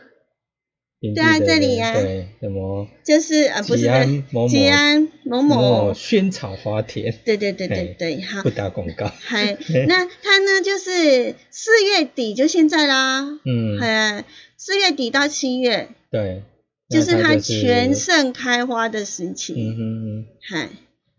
[1.01, 2.89] 对啊，这里呀，对，什么？
[3.05, 7.15] 就是啊，不是吉安某某，吉安某某萱草花田。
[7.25, 9.11] 对对对对对，好，不打广告。
[9.21, 13.21] 嗨， 那它呢，就是四月底就现在啦。
[13.45, 14.25] 嗯，嗨，
[14.57, 15.89] 四月底到七月。
[16.11, 16.43] 对。
[16.91, 19.53] 就是它全盛开花的时期。
[19.53, 20.27] 嗯哼哼。
[20.41, 20.69] 嗨，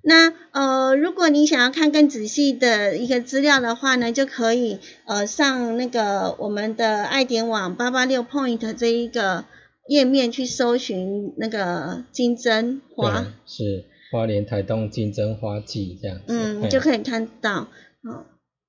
[0.01, 9.45] 那呃，如果你想要看更仔细的一个资料的话呢，就可以呃上那个我们的爱点网八八六 point 这一个
[9.89, 13.25] 页面去搜寻那个金针花。
[13.45, 16.21] 是花莲台东金针花季这样。
[16.27, 17.67] 嗯，就可以看到。
[18.03, 18.25] 哦。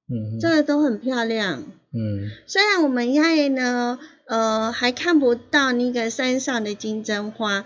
[0.09, 0.41] 嗯。
[0.41, 1.63] 这个都很漂亮。
[1.93, 2.29] 嗯。
[2.49, 4.01] 虽然我们现在呢。
[4.31, 7.65] 呃，还看不到那个山上的金针花，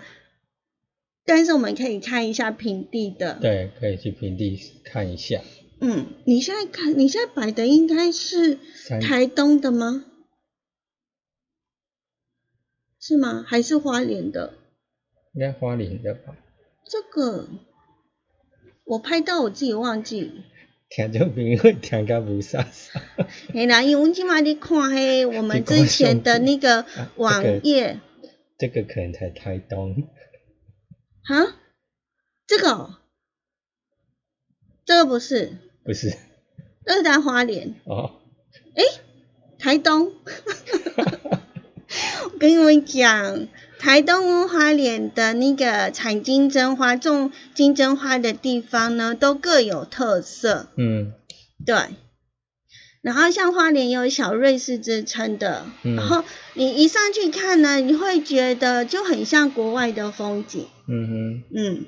[1.23, 3.37] 但是我们可以看一下平地的。
[3.39, 5.41] 对，可以去平地看一下。
[5.79, 8.57] 嗯，你现在看，你现在摆的应该是
[8.99, 10.05] 台东的吗？
[13.07, 13.45] 是吗？
[13.47, 14.55] 还是花莲的？
[15.33, 16.35] 应该花莲的吧。
[16.85, 17.47] 这个
[18.83, 20.41] 我拍到我自己忘记。
[20.89, 22.99] 听众朋友听个无啥啥。
[23.53, 26.87] 嘿啦，因为今嘛你看嘿，我们之前的那个
[27.17, 27.99] 网页。
[28.57, 30.07] 这个可能才台东。
[31.25, 31.55] 哈？
[32.47, 32.89] 这个？
[34.83, 35.51] 这个不是。
[35.83, 36.17] 不是。
[36.87, 37.75] 那是在花莲。
[37.83, 38.19] 哦。
[38.73, 38.83] 哎，
[39.59, 40.11] 台东。
[42.35, 43.47] 我跟你们讲。
[43.77, 50.67] 台东花莲的那个产金针花、种金针花的地方呢，都各有特色。
[50.75, 51.13] 嗯，
[51.65, 51.75] 对。
[53.01, 56.23] 然后像花莲有小瑞士之称的，然后
[56.55, 60.65] 你一上去看呢，你会觉得就很像国外的风景。
[60.87, 61.85] 嗯哼，嗯。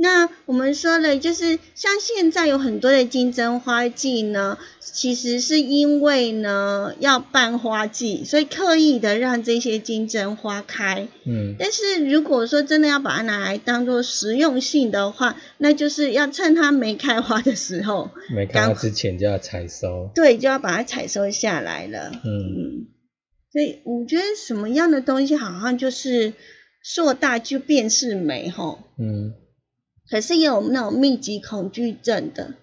[0.00, 11.08] 那我们说了，就是像现在有很多的金针花季呢，其实是因为呢要办花季，所以刻意的让这些金针花开。
[11.26, 11.56] 嗯。
[11.58, 20.12] 但是如果说真的要把它拿来当做实用性的话，那就是要趁它没开花的时候，没开花之前就要采收。
[20.14, 22.12] 对，就要把它采收下来了。
[22.24, 22.86] 嗯。
[23.50, 26.34] 所以我觉得什么样的东西好像就是
[26.84, 28.78] 硕大就便是美，吼。
[28.96, 29.34] 嗯。
[30.10, 32.54] 可是也有那种密集恐惧症的，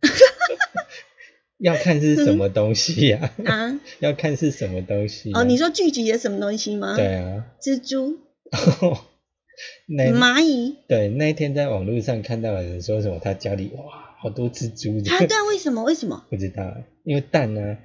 [1.58, 3.30] 要看是什么东西呀？
[3.44, 5.32] 啊， 要看是什么东西。
[5.32, 6.96] 哦，你说聚集的什么东西吗？
[6.96, 8.18] 对啊，蜘蛛、
[9.86, 10.76] 那蚂蚁。
[10.88, 13.82] 对，那一天在网络上看到有人说什么，他家里哇
[14.20, 15.00] 好多蜘蛛。
[15.08, 15.82] 他对，为什么？
[15.84, 16.24] 为什么？
[16.30, 17.76] 不知道，因为蛋呢，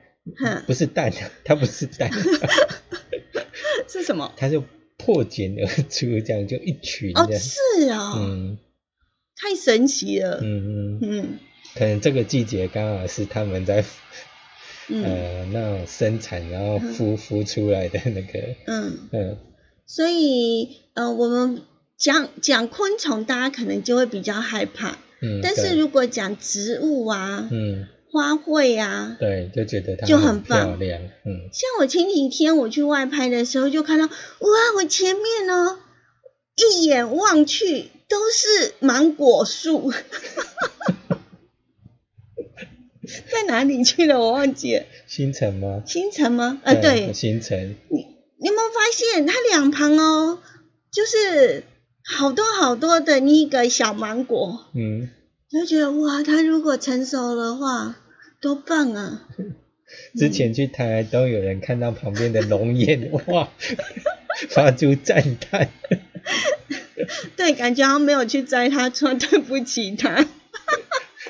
[0.66, 1.12] 不是蛋，
[1.44, 2.10] 它不是蛋，
[3.88, 4.34] 是什么？
[4.38, 4.64] 它就
[4.98, 7.12] 破茧而出，这样就一群。
[7.16, 8.58] 哦，是啊，嗯。
[9.40, 11.00] 太神奇了，嗯嗯。
[11.02, 11.40] 嗯，
[11.76, 13.84] 可能这个季节刚好是他们在，
[14.90, 18.98] 呃，那种生产然后孵孵出来的那个，嗯。
[19.12, 19.38] 嗯，
[19.86, 21.62] 所以呃，我们
[21.98, 35.78] 讲讲昆虫，大家可能就会比较害怕，嗯，但是如果讲植物啊，嗯，花卉啊，对，就觉得它就很漂亮，嗯，像我前几天我去外拍的时候，就看到哇，我前面呢，
[36.58, 37.92] 一眼望去。
[38.10, 39.92] 都是芒果树，
[43.30, 44.18] 在哪里去了？
[44.18, 44.86] 我忘记了。
[45.08, 45.84] 新城吗？
[45.86, 46.62] 新城吗？
[46.64, 47.76] 啊，对，新城。
[47.90, 47.98] 你
[48.38, 50.40] 你有没有发现，它两旁哦，
[50.90, 51.66] 就是
[52.02, 54.68] 好多好多的那个小芒果。
[54.74, 55.10] 嗯。
[55.50, 57.98] 就觉得哇，它如果成熟的话，
[58.40, 59.28] 多棒啊！
[60.18, 63.50] 之前去台都有人看到旁边的龙眼，哇，
[64.48, 65.70] 发出赞叹。
[67.38, 70.26] 对，感觉好像没有去摘它，穿对不起它。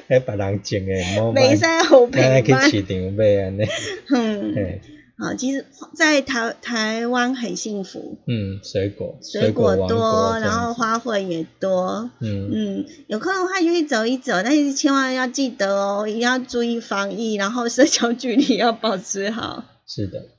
[0.09, 3.63] 迄别人种诶， 唔使后陪，咱去市场买安尼。
[4.09, 4.79] 嗯，
[5.19, 8.17] 好，其实，在台台湾很幸福。
[8.27, 12.09] 嗯，水果，水果多，然后花卉也多。
[12.21, 19.65] 嗯嗯，有空的话就去走一走，但是千万要记得哦，一定要注意防疫，然后社交距离要保持好。
[19.87, 20.36] 是的。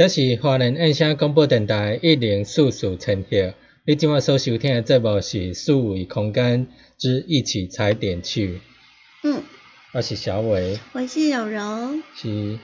[0.00, 3.52] 这是华人印象广播电台一零四四千赫，
[3.84, 8.62] 你今晚所收听的节目是数维空间之一起踩点去。
[9.22, 9.42] 嗯，
[9.92, 12.58] 我是小伟，我是柔柔，是。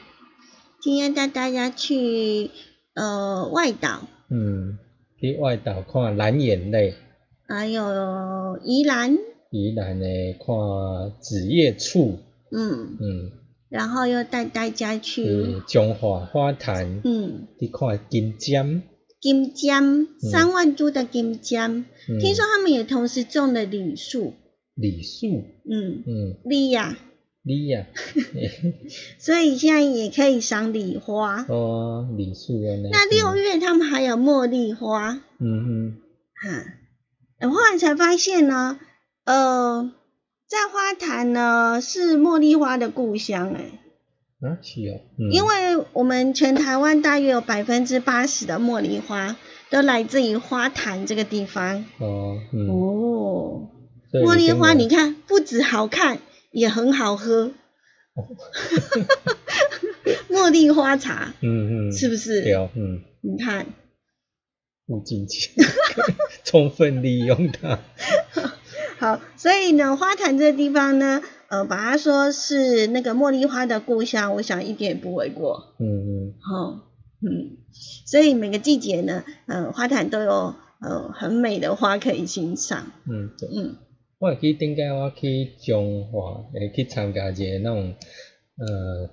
[0.81, 2.51] 今天带大家去
[2.95, 4.79] 呃外岛，嗯，
[5.21, 6.95] 去外岛看蓝眼泪，
[7.47, 9.15] 还有宜兰，
[9.51, 10.07] 宜兰的
[10.39, 12.19] 看紫叶厝，
[12.51, 13.33] 嗯，嗯，
[13.69, 15.25] 然后又带大家去。
[15.25, 17.47] 去中华花坛，嗯。
[17.59, 18.83] 去看金针，
[19.21, 22.19] 金针三万株的金针，嗯。
[22.21, 24.35] 听说他们也同时种了李树，
[24.75, 25.27] 李树，
[25.69, 26.97] 嗯，嗯，李呀、
[27.43, 27.87] 李呀，
[29.19, 31.45] 所以现在也可以赏李花。
[31.49, 35.97] 哦，李树的那那六月他们还有茉莉花，嗯
[36.35, 36.65] 哈，
[37.41, 38.79] 我后来才发现呢，
[39.25, 39.91] 呃，
[40.49, 43.71] 在花坛呢是茉莉花的故乡哎、
[44.41, 44.59] 哼，啊？
[44.63, 49.37] 是哦，嗯，因为我们全台湾大约有百分之八十的茉莉花
[49.71, 51.85] 都来自于花坛这个地方。
[51.99, 53.69] 哦，嗯，哦，
[54.13, 56.19] 茉莉花你看不止好看，
[56.53, 57.51] 也很好喝。
[60.31, 62.43] 茉莉花茶嗯嗯，是不是？
[62.43, 63.67] 对哦，嗯，你看，
[64.87, 65.51] 物尽其
[66.45, 67.81] 充分利用它，
[68.99, 75.75] 好，所以呢，花坛这个地方呢，呃，把它说是那个茉莉花的故乡，我想一点也不为过。
[75.79, 76.81] 嗯嗯，哦，
[77.21, 77.59] 嗯，
[78.07, 82.91] 所以每个季节呢，呃，花坛都有呃很美的花可以欣赏。
[83.05, 83.49] 嗯，对。
[83.53, 83.77] 嗯，
[84.19, 87.95] 我会去顶间我去中华，会去参加一个那种
[88.57, 89.11] 呃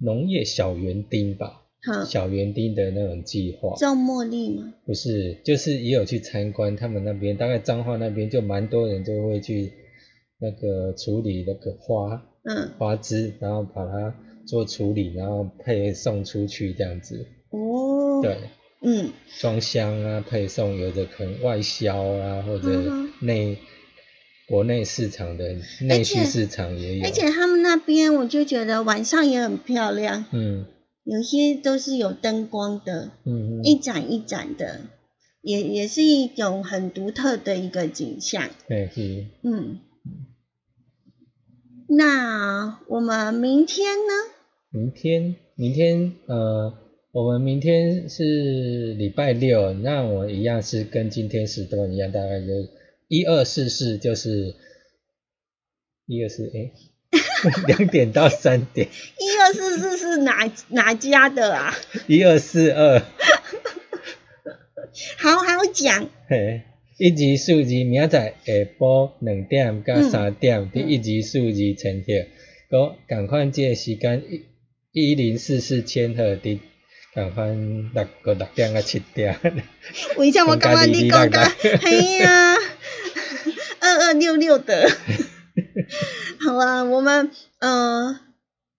[0.00, 1.65] 农业小园丁吧，好，
[2.06, 4.74] 小园丁的那种计划，种茉莉吗？
[4.84, 9.72] 不是，就是也有去参观他们那边，大概彰化那边就蛮多人就会去
[10.38, 14.14] 那个处理那个花嗯，花枝，然后把它
[14.46, 18.36] 做处理，然后配送出去这样子，哦，，对。
[18.82, 19.10] 嗯，
[19.40, 23.56] 装箱啊，配送，有的可能外销啊，或者嗯内、
[24.46, 27.04] 国内市场的内需市场也有。
[27.06, 30.66] 而且他们那边我就觉得晚上也很漂亮，嗯
[31.06, 34.80] 有些都是有灯光的，嗯嗯，一盏一盏的，
[35.40, 38.50] 也也是一种很独特的一个景象。
[38.66, 39.78] 对是，嗯，
[41.86, 44.32] 那我们明天呢？
[44.70, 46.74] 明天明天呃，
[47.12, 52.46] 我们明天是礼拜六，那我一样是跟今天时段一样，大概就
[53.06, 54.56] 一二四四就是
[56.06, 56.72] 一二四哎，
[57.66, 58.88] 两点到三点，
[59.18, 61.74] 一二四四是哪哪家的啊？
[62.06, 63.02] 一二四二。
[65.18, 66.08] 好好讲。
[66.28, 66.62] 嘿，
[66.98, 72.28] 一级数字明仔载下晡两点到三点，伫、一级数字呈现，
[72.70, 74.22] 佮共款即个时间
[74.92, 76.58] 一一零四四千赫伫
[77.12, 79.38] 共款六个六点到七点。
[80.16, 82.56] 为什么感觉你讲个嘿呀，
[83.80, 84.90] 二二六六的？
[86.46, 88.20] 好了，我们呃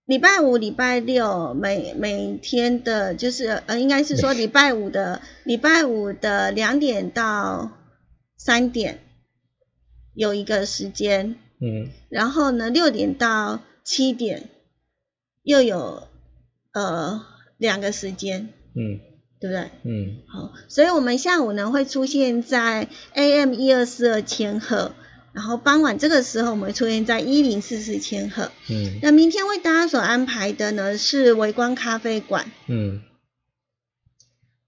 [0.05, 7.71] 礼拜五、礼拜六每每天的，就是呃，应该是说礼拜五的礼拜五的两点到
[8.37, 8.99] 三点
[10.13, 11.89] 有一个时间，嗯。
[12.07, 14.49] 然后呢六点到七点
[15.43, 16.07] 又有
[16.71, 17.25] 呃
[17.57, 19.01] 两个时间，嗯。
[19.39, 19.69] 对不对？
[19.83, 20.23] 嗯。
[20.29, 24.93] 好，所以我们下午呢会出现在 AM 一二四二千赫，
[25.37, 28.51] 然后傍晚这个时候我们会出现在一零四四千赫。
[28.71, 33.03] 嗯那明天为大家所安排的呢是微光咖啡馆，嗯，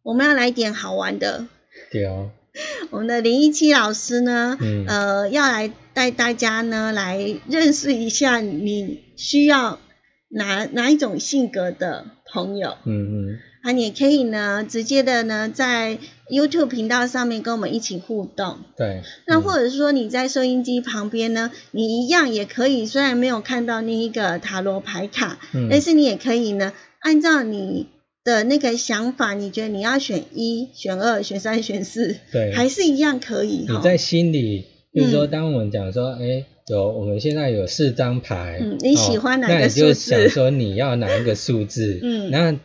[0.03, 1.47] 我们要来点好玩的。
[1.91, 2.29] 对哦，
[2.91, 9.79] 我们的林一七老师呢，嗯呃，要来带大家呢来认识一下你需要
[10.27, 12.77] 哪哪一种性格的朋友。
[12.85, 15.97] 嗯嗯啊，你也可以呢，直接的呢，在
[16.29, 18.59] YouTube 频道上面跟我们一起互动。
[18.77, 25.67] 对，那或者是说你在收音机旁边呢，你一样也可以，虽然没有看到那一个塔罗牌卡，嗯。
[25.69, 27.87] 但是你也可以呢，按照你
[28.23, 33.65] 的那个想法，你觉得你要选一、选二、选三、选四，对，还是一样可以。
[33.67, 35.29] 你在心里，比如说，嗯。
[35.31, 40.11] 当我们讲说，哎、有我们现在有四张牌，嗯你喜欢哪个哦那你就数字？
[40.11, 42.29] 想说你要哪一个数字， 嗯。
[42.29, 42.59] 那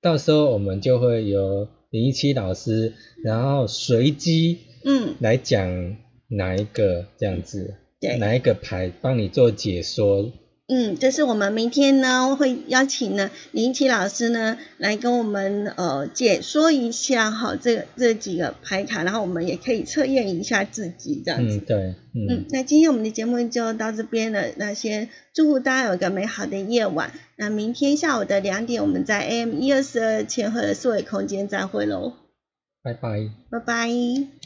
[0.00, 2.92] 到时候我们就会有林一七老师，
[3.24, 5.96] 然后随机嗯，来讲
[6.28, 8.16] 哪一个这样子，对。
[8.18, 10.30] 哪一个牌帮你做解说，
[10.72, 21.56] 嗯，这是我们明天呢会邀请呢林奇老师呢来跟我们呃解说一下哈这这几个牌卡，然后我们也可以测验一下自己这样子。
[21.56, 21.76] 嗯，对，
[22.14, 24.44] 嗯嗯，那今天我们的节目就到这边了。
[24.56, 27.12] 那先祝福大家有个美好的夜晚。
[27.36, 32.12] 那明天下午的两点，我们在 AM 一二四二千赫的四维空间再会喽。
[32.82, 34.39] 拜拜，拜拜。